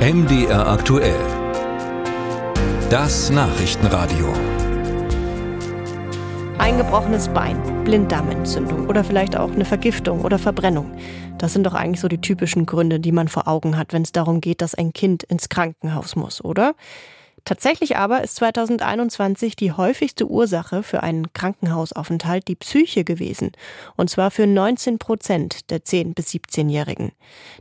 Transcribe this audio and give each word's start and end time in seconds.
MDR 0.00 0.66
aktuell. 0.66 1.20
Das 2.88 3.28
Nachrichtenradio. 3.28 4.32
Ein 6.56 6.78
gebrochenes 6.78 7.28
Bein, 7.28 7.84
Blinddarmentzündung 7.84 8.88
oder 8.88 9.04
vielleicht 9.04 9.36
auch 9.36 9.52
eine 9.52 9.66
Vergiftung 9.66 10.22
oder 10.22 10.38
Verbrennung. 10.38 10.90
Das 11.36 11.52
sind 11.52 11.66
doch 11.66 11.74
eigentlich 11.74 12.00
so 12.00 12.08
die 12.08 12.18
typischen 12.18 12.64
Gründe, 12.64 12.98
die 12.98 13.12
man 13.12 13.28
vor 13.28 13.46
Augen 13.46 13.76
hat, 13.76 13.92
wenn 13.92 14.00
es 14.00 14.10
darum 14.10 14.40
geht, 14.40 14.62
dass 14.62 14.74
ein 14.74 14.94
Kind 14.94 15.22
ins 15.24 15.50
Krankenhaus 15.50 16.16
muss, 16.16 16.42
oder? 16.42 16.74
Tatsächlich 17.44 17.96
aber 17.96 18.22
ist 18.22 18.36
2021 18.36 19.56
die 19.56 19.72
häufigste 19.72 20.28
Ursache 20.28 20.82
für 20.82 21.02
einen 21.02 21.32
Krankenhausaufenthalt 21.32 22.48
die 22.48 22.54
Psyche 22.54 23.04
gewesen. 23.04 23.52
Und 23.96 24.10
zwar 24.10 24.30
für 24.30 24.46
19 24.46 24.98
Prozent 24.98 25.70
der 25.70 25.80
10- 25.80 26.14
bis 26.14 26.28
17-Jährigen. 26.28 27.12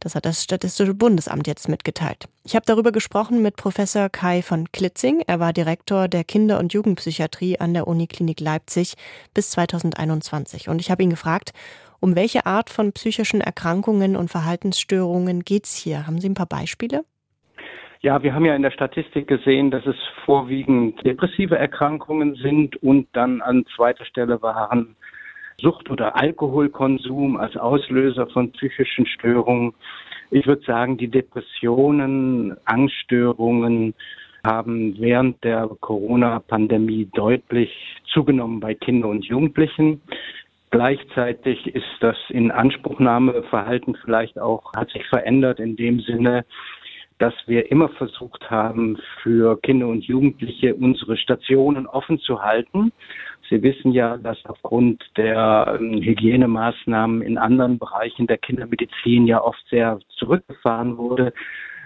Das 0.00 0.14
hat 0.14 0.26
das 0.26 0.42
Statistische 0.42 0.94
Bundesamt 0.94 1.46
jetzt 1.46 1.68
mitgeteilt. 1.68 2.28
Ich 2.44 2.54
habe 2.54 2.66
darüber 2.66 2.92
gesprochen 2.92 3.42
mit 3.42 3.56
Professor 3.56 4.08
Kai 4.08 4.42
von 4.42 4.70
Klitzing. 4.70 5.22
Er 5.26 5.40
war 5.40 5.52
Direktor 5.52 6.08
der 6.08 6.24
Kinder- 6.24 6.58
und 6.58 6.72
Jugendpsychiatrie 6.72 7.58
an 7.58 7.74
der 7.74 7.86
Uniklinik 7.88 8.40
Leipzig 8.40 8.94
bis 9.32 9.50
2021. 9.50 10.68
Und 10.68 10.80
ich 10.80 10.90
habe 10.90 11.02
ihn 11.02 11.10
gefragt, 11.10 11.52
um 12.00 12.16
welche 12.16 12.44
Art 12.44 12.68
von 12.68 12.92
psychischen 12.92 13.40
Erkrankungen 13.40 14.14
und 14.14 14.30
Verhaltensstörungen 14.30 15.42
geht 15.42 15.64
es 15.64 15.74
hier? 15.74 16.06
Haben 16.06 16.20
Sie 16.20 16.28
ein 16.28 16.34
paar 16.34 16.44
Beispiele? 16.44 17.04
Ja, 18.04 18.22
wir 18.22 18.34
haben 18.34 18.44
ja 18.44 18.54
in 18.54 18.60
der 18.60 18.70
Statistik 18.70 19.28
gesehen, 19.28 19.70
dass 19.70 19.86
es 19.86 19.96
vorwiegend 20.26 21.02
depressive 21.06 21.56
Erkrankungen 21.56 22.34
sind 22.34 22.76
und 22.82 23.08
dann 23.14 23.40
an 23.40 23.64
zweiter 23.74 24.04
Stelle 24.04 24.42
waren 24.42 24.94
Sucht- 25.56 25.88
oder 25.88 26.14
Alkoholkonsum 26.14 27.38
als 27.38 27.56
Auslöser 27.56 28.26
von 28.26 28.52
psychischen 28.52 29.06
Störungen. 29.06 29.72
Ich 30.30 30.46
würde 30.46 30.60
sagen, 30.66 30.98
die 30.98 31.08
Depressionen, 31.08 32.54
Angststörungen 32.66 33.94
haben 34.44 34.96
während 34.98 35.42
der 35.42 35.66
Corona-Pandemie 35.80 37.08
deutlich 37.14 37.70
zugenommen 38.12 38.60
bei 38.60 38.74
Kindern 38.74 39.12
und 39.12 39.24
Jugendlichen. 39.24 40.02
Gleichzeitig 40.70 41.74
ist 41.74 41.86
das 42.00 42.18
Inanspruchnahmeverhalten 42.28 43.96
vielleicht 44.04 44.38
auch, 44.38 44.74
hat 44.74 44.90
sich 44.90 45.06
verändert 45.06 45.58
in 45.58 45.76
dem 45.76 46.00
Sinne, 46.00 46.44
dass 47.24 47.32
wir 47.46 47.70
immer 47.70 47.88
versucht 47.88 48.50
haben, 48.50 48.98
für 49.22 49.58
Kinder 49.62 49.88
und 49.88 50.04
Jugendliche 50.04 50.74
unsere 50.74 51.16
Stationen 51.16 51.86
offen 51.86 52.18
zu 52.18 52.42
halten. 52.42 52.92
Sie 53.48 53.62
wissen 53.62 53.92
ja, 53.92 54.18
dass 54.18 54.36
aufgrund 54.44 55.02
der 55.16 55.78
ähm, 55.80 56.02
Hygienemaßnahmen 56.02 57.22
in 57.22 57.38
anderen 57.38 57.78
Bereichen 57.78 58.26
der 58.26 58.36
Kindermedizin 58.36 59.26
ja 59.26 59.42
oft 59.42 59.64
sehr 59.70 60.00
zurückgefahren 60.18 60.98
wurde. 60.98 61.32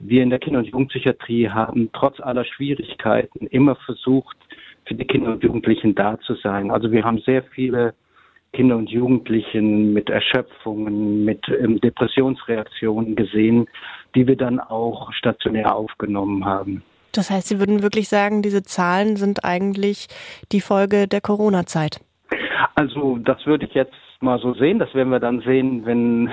Wir 0.00 0.24
in 0.24 0.30
der 0.30 0.40
Kinder- 0.40 0.58
und 0.58 0.66
Jugendpsychiatrie 0.66 1.48
haben 1.48 1.90
trotz 1.92 2.18
aller 2.18 2.44
Schwierigkeiten 2.44 3.46
immer 3.46 3.76
versucht, 3.76 4.36
für 4.84 4.94
die 4.94 5.04
Kinder 5.04 5.30
und 5.30 5.44
Jugendlichen 5.44 5.94
da 5.94 6.18
zu 6.18 6.34
sein. 6.34 6.72
Also 6.72 6.90
wir 6.90 7.04
haben 7.04 7.18
sehr 7.18 7.44
viele 7.54 7.94
Kinder 8.52 8.76
und 8.76 8.90
Jugendlichen 8.90 9.92
mit 9.92 10.10
Erschöpfungen, 10.10 11.24
mit 11.24 11.40
ähm, 11.48 11.80
Depressionsreaktionen 11.80 13.14
gesehen, 13.14 13.66
die 14.14 14.26
wir 14.26 14.36
dann 14.36 14.58
auch 14.58 15.12
stationär 15.12 15.74
aufgenommen 15.74 16.44
haben. 16.44 16.82
Das 17.12 17.30
heißt, 17.30 17.48
Sie 17.48 17.58
würden 17.58 17.82
wirklich 17.82 18.08
sagen, 18.08 18.42
diese 18.42 18.62
Zahlen 18.62 19.16
sind 19.16 19.44
eigentlich 19.44 20.08
die 20.52 20.60
Folge 20.60 21.08
der 21.08 21.20
Corona-Zeit? 21.20 22.00
Also 22.74 23.18
das 23.18 23.44
würde 23.46 23.66
ich 23.66 23.74
jetzt 23.74 23.94
mal 24.20 24.38
so 24.38 24.54
sehen. 24.54 24.78
Das 24.78 24.94
werden 24.94 25.10
wir 25.10 25.20
dann 25.20 25.40
sehen, 25.40 25.84
wenn 25.86 26.30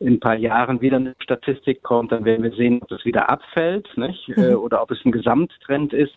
in 0.00 0.14
ein 0.14 0.20
paar 0.20 0.36
Jahren 0.36 0.80
wieder 0.80 0.96
eine 0.96 1.14
Statistik 1.20 1.82
kommt. 1.82 2.12
Dann 2.12 2.24
werden 2.24 2.42
wir 2.42 2.52
sehen, 2.52 2.80
ob 2.82 2.90
es 2.92 3.04
wieder 3.04 3.30
abfällt 3.30 3.88
nicht? 3.96 4.28
Mhm. 4.28 4.56
oder 4.56 4.82
ob 4.82 4.90
es 4.90 5.04
ein 5.04 5.12
Gesamttrend 5.12 5.92
ist. 5.92 6.12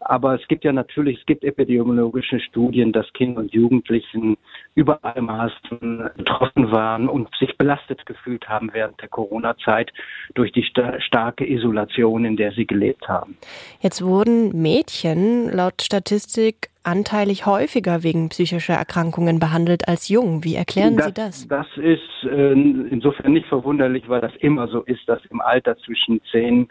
Aber 0.00 0.34
es 0.40 0.46
gibt 0.48 0.64
ja 0.64 0.72
natürlich, 0.72 1.18
es 1.20 1.26
gibt 1.26 1.44
epidemiologische 1.44 2.40
Studien, 2.40 2.92
dass 2.92 3.12
Kinder 3.14 3.40
und 3.40 3.52
Jugendlichen 3.52 4.36
über 4.74 4.98
alle 5.02 5.22
Maßen 5.22 6.10
betroffen 6.16 6.70
waren 6.70 7.08
und 7.08 7.28
sich 7.38 7.56
belastet 7.58 8.06
gefühlt 8.06 8.48
haben 8.48 8.70
während 8.72 9.00
der 9.00 9.08
Corona-Zeit 9.08 9.92
durch 10.34 10.52
die 10.52 10.62
sta 10.62 11.00
starke 11.00 11.48
Isolation, 11.48 12.24
in 12.24 12.36
der 12.36 12.52
sie 12.52 12.66
gelebt 12.66 13.08
haben. 13.08 13.36
Jetzt 13.80 14.02
wurden 14.02 14.60
Mädchen 14.60 15.50
laut 15.50 15.82
Statistik 15.82 16.68
anteilig 16.88 17.44
häufiger 17.44 18.02
wegen 18.02 18.30
psychischer 18.30 18.74
Erkrankungen 18.74 19.38
behandelt 19.38 19.88
als 19.88 20.08
jung. 20.08 20.42
Wie 20.44 20.54
erklären 20.54 20.96
das, 20.96 21.06
Sie 21.06 21.12
das? 21.12 21.48
Das 21.48 21.66
ist 21.76 22.24
äh, 22.24 22.52
insofern 22.52 23.32
nicht 23.32 23.46
verwunderlich, 23.46 24.08
weil 24.08 24.20
das 24.20 24.32
immer 24.40 24.68
so 24.68 24.80
ist, 24.82 25.06
dass 25.06 25.20
im 25.30 25.40
Alter 25.40 25.76
zwischen 25.78 26.20
10 26.30 26.68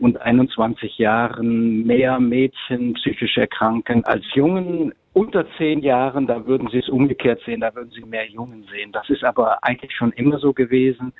und 0.00 0.20
21 0.20 0.98
Jahren 0.98 1.86
mehr 1.86 2.18
Mädchen 2.18 2.94
psychisch 2.94 3.36
erkranken 3.36 4.04
als 4.04 4.24
Jungen. 4.34 4.92
Unter 5.14 5.46
zehn 5.58 5.80
Jahren, 5.80 6.26
da 6.26 6.46
würden 6.46 6.68
Sie 6.68 6.78
es 6.78 6.88
umgekehrt 6.88 7.42
sehen, 7.44 7.60
da 7.60 7.74
würden 7.74 7.90
Sie 7.90 8.04
mehr 8.04 8.26
Jungen 8.26 8.64
sehen. 8.72 8.92
Das 8.92 9.10
ist 9.10 9.24
aber 9.24 9.62
eigentlich 9.62 9.92
schon 9.94 10.12
immer 10.12 10.38
so 10.38 10.54
gewesen. 10.54 11.12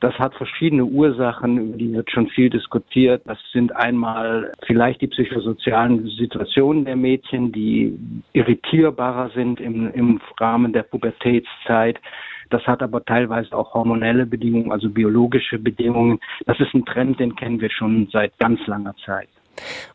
Das 0.00 0.18
hat 0.18 0.34
verschiedene 0.34 0.84
Ursachen, 0.84 1.58
über 1.58 1.76
die 1.76 1.92
wird 1.92 2.10
schon 2.10 2.28
viel 2.28 2.50
diskutiert. 2.50 3.22
Das 3.26 3.38
sind 3.52 3.74
einmal 3.76 4.52
vielleicht 4.66 5.00
die 5.00 5.08
psychosozialen 5.08 6.06
Situationen 6.06 6.84
der 6.84 6.96
Mädchen, 6.96 7.52
die 7.52 7.98
irritierbarer 8.32 9.30
sind 9.30 9.60
im, 9.60 9.90
im 9.92 10.20
Rahmen 10.38 10.72
der 10.72 10.84
Pubertätszeit. 10.84 11.98
Das 12.50 12.66
hat 12.66 12.82
aber 12.82 13.04
teilweise 13.04 13.54
auch 13.54 13.74
hormonelle 13.74 14.26
Bedingungen, 14.26 14.72
also 14.72 14.90
biologische 14.90 15.58
Bedingungen. 15.58 16.18
Das 16.46 16.58
ist 16.60 16.74
ein 16.74 16.84
Trend, 16.84 17.20
den 17.20 17.36
kennen 17.36 17.60
wir 17.60 17.70
schon 17.70 18.08
seit 18.10 18.36
ganz 18.38 18.66
langer 18.66 18.94
Zeit. 19.04 19.28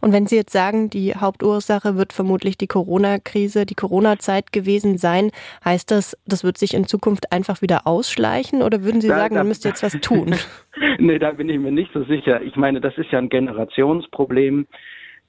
Und 0.01 0.13
wenn 0.13 0.27
Sie 0.27 0.35
jetzt 0.35 0.51
sagen, 0.51 0.89
die 0.89 1.15
Hauptursache 1.15 1.97
wird 1.97 2.13
vermutlich 2.13 2.57
die 2.57 2.67
Corona-Krise, 2.67 3.65
die 3.65 3.75
Corona-Zeit 3.75 4.51
gewesen 4.51 4.97
sein, 4.97 5.31
heißt 5.63 5.91
das, 5.91 6.17
das 6.25 6.43
wird 6.43 6.57
sich 6.57 6.73
in 6.73 6.87
Zukunft 6.87 7.31
einfach 7.31 7.61
wieder 7.61 7.85
ausschleichen 7.85 8.61
oder 8.61 8.83
würden 8.83 9.01
Sie 9.01 9.07
da, 9.07 9.17
sagen, 9.17 9.35
da, 9.35 9.41
man 9.41 9.47
müsste 9.47 9.69
jetzt 9.69 9.83
was 9.83 9.99
tun? 10.01 10.35
nee, 10.97 11.19
da 11.19 11.31
bin 11.31 11.49
ich 11.49 11.59
mir 11.59 11.71
nicht 11.71 11.91
so 11.93 12.03
sicher. 12.03 12.41
Ich 12.41 12.55
meine, 12.55 12.81
das 12.81 12.97
ist 12.97 13.11
ja 13.11 13.19
ein 13.19 13.29
Generationsproblem. 13.29 14.67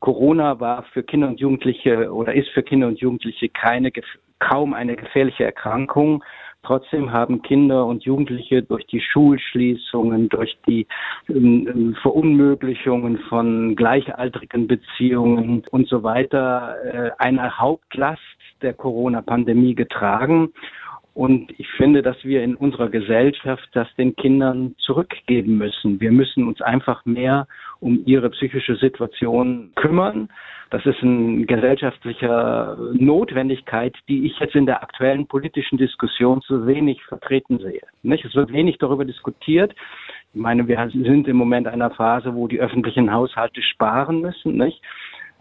Corona 0.01 0.61
war 0.61 0.85
für 0.93 1.03
Kinder 1.03 1.29
und 1.29 1.41
Jugendliche 1.41 2.13
oder 2.13 2.35
ist 2.35 2.51
für 2.51 2.63
Kinder 2.63 2.87
und 2.87 2.99
Jugendliche 3.01 3.49
keine, 3.49 3.91
kaum 4.39 4.75
eine 4.75 4.97
gefährliche 4.97 5.45
Erkrankung. 5.45 6.23
Trotzdem 6.67 7.13
haben 7.13 7.43
Kinder 7.43 7.87
und 7.87 8.03
Jugendliche 8.03 8.61
durch 8.61 8.85
die 8.87 9.01
Schulschließungen, 9.01 10.29
durch 10.29 10.59
die 10.67 10.85
äh, 11.29 11.95
Verunmöglichungen 12.03 13.19
von 13.29 13.77
gleichaltrigen 13.77 14.67
Beziehungen 14.67 15.63
und 15.71 15.87
so 15.87 16.03
weiter 16.03 16.75
äh, 16.85 17.11
eine 17.19 17.57
Hauptlast 17.57 18.21
der 18.63 18.75
Corona-Pandemie 18.75 19.77
getragen. 19.77 20.53
Und 21.17 21.51
ich 21.59 21.67
finde, 21.79 22.03
dass 22.03 22.23
wir 22.25 22.43
in 22.43 22.57
unserer 22.57 22.91
Gesellschaft 22.91 23.67
das 23.73 23.89
den 23.97 24.15
Kindern 24.17 24.75
zurückgeben 24.77 25.57
müssen. 25.57 25.99
Wir 25.99 26.13
müssen 26.13 26.47
uns 26.47 26.61
einfach 26.61 27.07
mehr 27.07 27.49
um 27.81 28.03
ihre 28.05 28.29
psychische 28.29 28.77
Situation 28.77 29.71
kümmern. 29.77 30.29
Das 30.69 30.85
ist 30.85 31.03
eine 31.03 31.47
gesellschaftliche 31.47 32.77
Notwendigkeit, 32.93 33.97
die 34.11 34.27
ich 34.27 34.39
jetzt 34.41 34.55
in 34.55 34.67
der 34.67 34.83
aktuellen 34.83 35.27
politischen 35.27 35.79
Diskussion 35.79 36.43
zu 36.43 36.67
wenig 36.67 37.03
vertreten 37.05 37.61
sehe. 37.61 37.81
Nicht? 38.03 38.27
Es 38.27 38.35
wird 38.35 38.53
wenig 38.53 38.77
darüber 38.77 39.07
diskutiert. 39.07 39.75
Ich 40.35 40.41
meine, 40.43 40.69
wir 40.69 40.91
sind 40.91 41.29
im 41.29 41.37
Moment 41.39 41.67
in 41.67 41.73
einer 41.73 41.93
Phase, 41.93 42.35
wo 42.35 42.47
die 42.47 42.61
öffentlichen 42.61 43.11
Haushalte 43.11 43.63
sparen 43.63 44.21
müssen. 44.21 44.59
Nicht? 44.59 44.83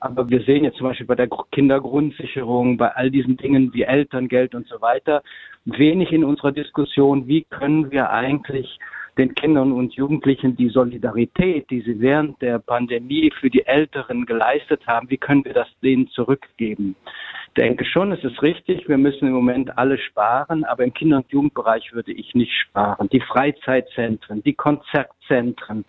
Aber 0.05 0.29
wir 0.29 0.41
sehen 0.41 0.63
jetzt 0.63 0.77
zum 0.77 0.87
Beispiel 0.87 1.07
bei 1.07 1.15
der 1.15 1.27
Kindergrundsicherung, 1.51 2.77
bei 2.77 2.89
all 2.95 3.09
diesen 3.09 3.37
Dingen 3.37 3.73
wie 3.73 3.81
Elterngeld 3.81 4.53
und 4.53 4.67
so 4.67 4.79
weiter, 4.79 5.23
wenig 5.65 6.11
in 6.11 6.23
unserer 6.23 6.51
Diskussion, 6.51 7.27
wie 7.27 7.43
können 7.49 7.89
wir 7.89 8.11
eigentlich 8.11 8.77
den 9.17 9.33
Kindern 9.33 9.71
und 9.71 9.93
Jugendlichen 9.93 10.55
die 10.55 10.69
Solidarität, 10.69 11.71
die 11.71 11.81
sie 11.81 11.99
während 11.99 12.39
der 12.41 12.59
Pandemie 12.59 13.31
für 13.39 13.49
die 13.49 13.65
Älteren 13.65 14.27
geleistet 14.27 14.85
haben, 14.85 15.09
wie 15.09 15.17
können 15.17 15.43
wir 15.43 15.53
das 15.53 15.69
denen 15.81 16.07
zurückgeben? 16.09 16.95
Ich 17.47 17.53
denke 17.53 17.85
schon, 17.85 18.11
es 18.11 18.23
ist 18.23 18.43
richtig, 18.43 18.87
wir 18.87 18.97
müssen 18.99 19.27
im 19.27 19.33
Moment 19.33 19.75
alle 19.75 19.97
sparen, 19.97 20.65
aber 20.65 20.83
im 20.83 20.93
Kinder- 20.93 21.17
und 21.17 21.31
Jugendbereich 21.31 21.93
würde 21.93 22.11
ich 22.11 22.35
nicht 22.35 22.53
sparen. 22.53 23.09
Die 23.09 23.21
Freizeitzentren, 23.21 24.43
die 24.43 24.53
Konzertzentren, 24.53 25.83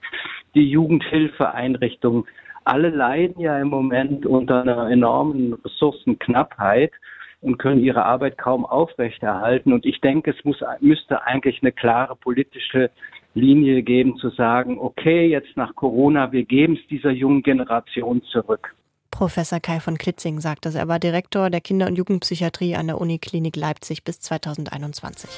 die 0.54 0.70
Jugendhilfeeinrichtungen, 0.70 2.24
alle 2.66 2.90
leiden 2.90 3.40
ja 3.40 3.58
im 3.58 3.68
Moment 3.68 4.26
unter 4.26 4.62
einer 4.62 4.90
enormen 4.90 5.54
Ressourcenknappheit 5.64 6.92
und 7.40 7.58
können 7.58 7.80
ihre 7.82 8.04
Arbeit 8.04 8.38
kaum 8.38 8.66
aufrechterhalten. 8.66 9.72
Und 9.72 9.86
ich 9.86 10.00
denke, 10.00 10.32
es 10.32 10.44
muss, 10.44 10.58
müsste 10.80 11.22
eigentlich 11.24 11.62
eine 11.62 11.72
klare 11.72 12.16
politische 12.16 12.90
Linie 13.34 13.82
geben, 13.82 14.16
zu 14.16 14.30
sagen, 14.30 14.78
okay, 14.78 15.28
jetzt 15.28 15.56
nach 15.56 15.74
Corona, 15.74 16.32
wir 16.32 16.44
geben 16.44 16.78
es 16.80 16.88
dieser 16.88 17.10
jungen 17.10 17.42
Generation 17.42 18.22
zurück. 18.32 18.74
Professor 19.10 19.60
Kai 19.60 19.80
von 19.80 19.96
Klitzing 19.96 20.40
sagt 20.40 20.66
das. 20.66 20.74
Er 20.74 20.88
war 20.88 20.98
Direktor 20.98 21.50
der 21.50 21.60
Kinder- 21.60 21.86
und 21.86 21.96
Jugendpsychiatrie 21.96 22.74
an 22.76 22.88
der 22.88 23.00
Uniklinik 23.00 23.56
Leipzig 23.56 24.04
bis 24.04 24.20
2021. 24.20 25.30